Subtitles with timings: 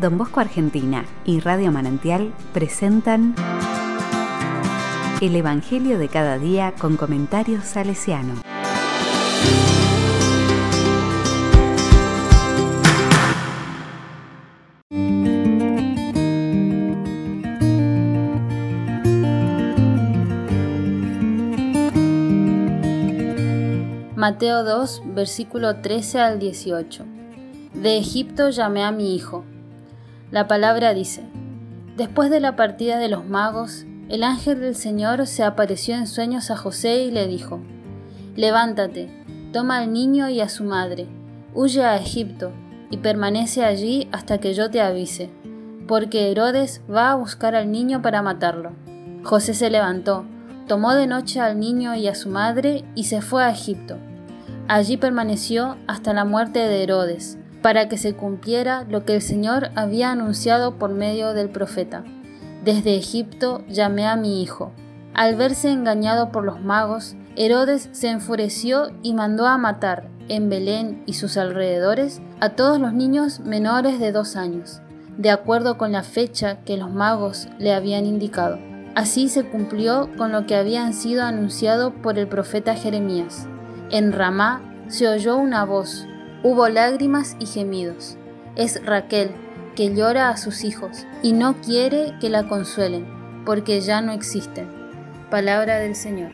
[0.00, 3.34] Don Bosco Argentina y Radio Manantial presentan
[5.20, 8.32] El Evangelio de cada día con comentarios salesiano.
[24.16, 27.04] Mateo 2, versículo 13 al 18.
[27.74, 29.44] De Egipto llamé a mi hijo.
[30.30, 31.24] La palabra dice,
[31.96, 36.50] Después de la partida de los magos, el ángel del Señor se apareció en sueños
[36.50, 37.60] a José y le dijo,
[38.36, 39.10] Levántate,
[39.52, 41.08] toma al niño y a su madre,
[41.54, 42.52] huye a Egipto
[42.90, 45.30] y permanece allí hasta que yo te avise,
[45.86, 48.72] porque Herodes va a buscar al niño para matarlo.
[49.24, 50.24] José se levantó,
[50.66, 53.96] tomó de noche al niño y a su madre y se fue a Egipto
[54.72, 59.70] Allí permaneció hasta la muerte de Herodes, para que se cumpliera lo que el Señor
[59.74, 62.04] había anunciado por medio del profeta.
[62.64, 64.72] Desde Egipto llamé a mi hijo.
[65.14, 71.02] Al verse engañado por los magos, Herodes se enfureció y mandó a matar, en Belén
[71.06, 74.80] y sus alrededores, a todos los niños menores de dos años,
[75.16, 78.58] de acuerdo con la fecha que los magos le habían indicado.
[78.94, 83.46] Así se cumplió con lo que habían sido anunciado por el profeta Jeremías.
[83.90, 86.06] En Ramá se oyó una voz,
[86.42, 88.16] hubo lágrimas y gemidos.
[88.56, 89.30] Es Raquel,
[89.76, 93.06] que llora a sus hijos y no quiere que la consuelen,
[93.44, 94.68] porque ya no existen.
[95.30, 96.32] Palabra del Señor.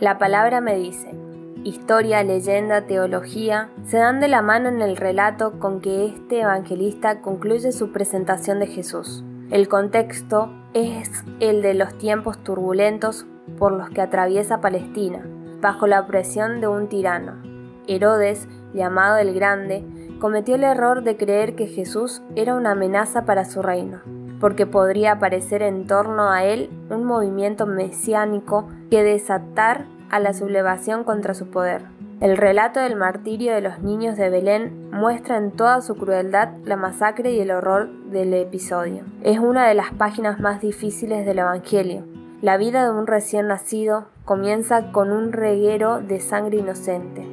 [0.00, 1.25] La palabra me dice,
[1.66, 7.20] historia, leyenda, teología, se dan de la mano en el relato con que este evangelista
[7.22, 9.24] concluye su presentación de Jesús.
[9.50, 13.26] El contexto es el de los tiempos turbulentos
[13.58, 15.26] por los que atraviesa Palestina,
[15.60, 17.42] bajo la opresión de un tirano.
[17.88, 19.84] Herodes, llamado el Grande,
[20.20, 24.02] cometió el error de creer que Jesús era una amenaza para su reino,
[24.40, 31.04] porque podría aparecer en torno a él un movimiento mesiánico que desatar a la sublevación
[31.04, 31.82] contra su poder.
[32.20, 36.76] El relato del martirio de los niños de Belén muestra en toda su crueldad la
[36.76, 39.04] masacre y el horror del episodio.
[39.22, 42.06] Es una de las páginas más difíciles del Evangelio.
[42.40, 47.26] La vida de un recién nacido comienza con un reguero de sangre inocente.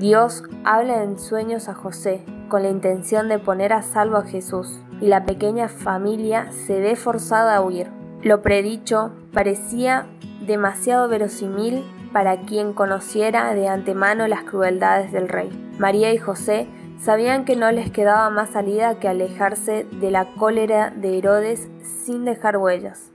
[0.00, 4.80] Dios habla en sueños a José con la intención de poner a salvo a Jesús
[5.00, 7.90] y la pequeña familia se ve forzada a huir.
[8.22, 10.06] Lo predicho parecía
[10.44, 15.50] demasiado verosímil para quien conociera de antemano las crueldades del rey.
[15.78, 16.68] María y José
[17.00, 22.24] sabían que no les quedaba más salida que alejarse de la cólera de Herodes sin
[22.24, 23.10] dejar huellas.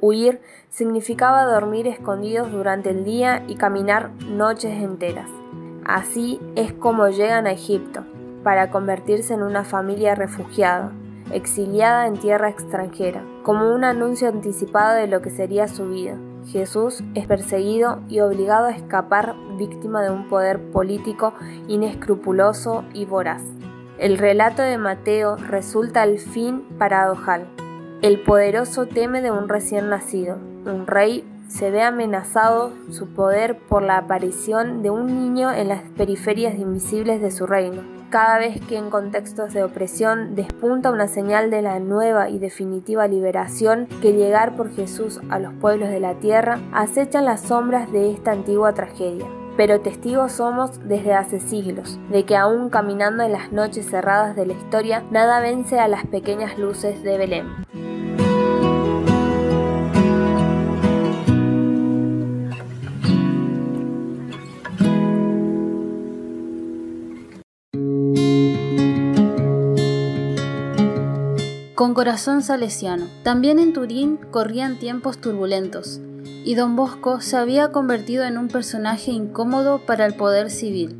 [0.00, 5.28] Huir significaba dormir escondidos durante el día y caminar noches enteras.
[5.84, 8.06] Así es como llegan a Egipto,
[8.42, 10.92] para convertirse en una familia refugiada,
[11.32, 16.16] exiliada en tierra extranjera, como un anuncio anticipado de lo que sería su vida.
[16.50, 21.34] Jesús es perseguido y obligado a escapar víctima de un poder político
[21.68, 23.42] inescrupuloso y voraz.
[23.98, 27.48] El relato de Mateo resulta al fin paradojal.
[28.00, 30.38] El poderoso teme de un recién nacido.
[30.64, 35.82] Un rey se ve amenazado su poder por la aparición de un niño en las
[35.96, 41.50] periferias invisibles de su reino cada vez que en contextos de opresión despunta una señal
[41.50, 46.14] de la nueva y definitiva liberación que llegar por Jesús a los pueblos de la
[46.14, 49.26] tierra acechan las sombras de esta antigua tragedia.
[49.56, 54.46] Pero testigos somos desde hace siglos de que aún caminando en las noches cerradas de
[54.46, 57.87] la historia, nada vence a las pequeñas luces de Belén.
[71.78, 73.06] Con corazón salesiano.
[73.22, 76.00] También en Turín corrían tiempos turbulentos,
[76.44, 80.96] y don Bosco se había convertido en un personaje incómodo para el poder civil.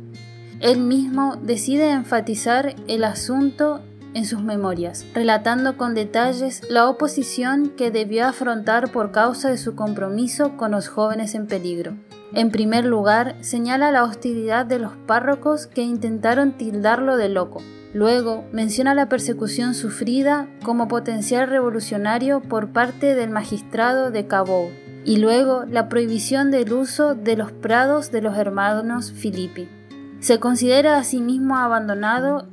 [0.61, 3.81] Él mismo decide enfatizar el asunto
[4.13, 9.75] en sus memorias, relatando con detalles la oposición que debió afrontar por causa de su
[9.75, 11.97] compromiso con los jóvenes en peligro.
[12.31, 17.61] En primer lugar, señala la hostilidad de los párrocos que intentaron tildarlo de loco,
[17.93, 24.69] Luego menciona la persecución sufrida como potencial revolucionario por parte del magistrado de Cabot
[25.05, 29.67] y luego la prohibición del uso de los prados de los hermanos Filippi.
[30.19, 32.47] Se considera a sí mismo abandonado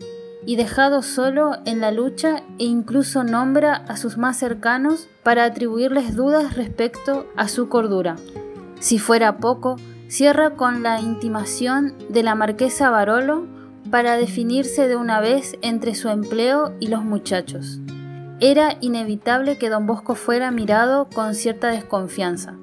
[0.46, 6.14] y dejado solo en la lucha e incluso nombra a sus más cercanos para atribuirles
[6.14, 8.16] dudas respecto a su cordura.
[8.78, 9.76] Si fuera poco,
[10.08, 13.55] cierra con la intimación de la marquesa Barolo
[13.90, 17.80] para definirse de una vez entre su empleo y los muchachos.
[18.40, 22.54] Era inevitable que don Bosco fuera mirado con cierta desconfianza.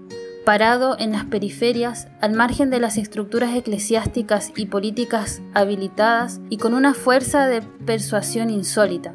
[0.45, 6.73] Parado en las periferias, al margen de las estructuras eclesiásticas y políticas habilitadas y con
[6.73, 9.13] una fuerza de persuasión insólita,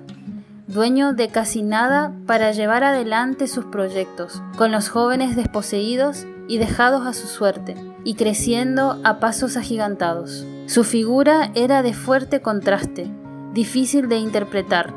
[0.66, 7.06] dueño de casi nada para llevar adelante sus proyectos, con los jóvenes desposeídos y dejados
[7.06, 7.76] a su suerte,
[8.08, 10.46] y creciendo a pasos agigantados.
[10.64, 13.10] Su figura era de fuerte contraste,
[13.52, 14.94] difícil de interpretar.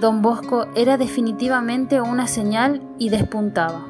[0.00, 3.88] Don Bosco era definitivamente una señal y despuntaba.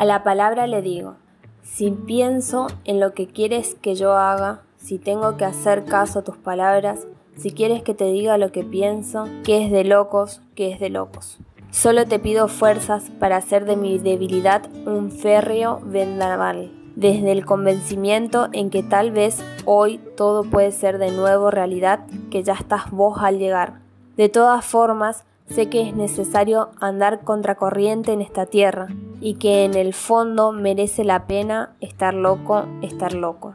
[0.00, 1.16] A la palabra le digo,
[1.62, 6.24] si pienso en lo que quieres que yo haga, si tengo que hacer caso a
[6.24, 7.06] tus palabras,
[7.36, 10.88] si quieres que te diga lo que pienso, que es de locos, que es de
[10.88, 11.38] locos.
[11.70, 18.48] Solo te pido fuerzas para hacer de mi debilidad un férreo vendaval, desde el convencimiento
[18.54, 23.18] en que tal vez hoy todo puede ser de nuevo realidad, que ya estás vos
[23.20, 23.80] al llegar.
[24.16, 28.88] De todas formas, sé que es necesario andar contracorriente en esta tierra
[29.20, 33.54] y que en el fondo merece la pena estar loco, estar loco.